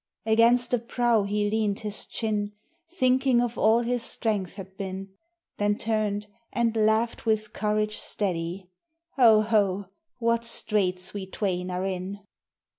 [0.25, 2.53] Against the prow he leaned his chin,
[2.89, 5.09] Thinking of all his strength had been;
[5.57, 8.71] Then turned, and laughed with courage steady:
[9.19, 9.89] 'O ho!
[10.17, 12.19] what straits we twain are in!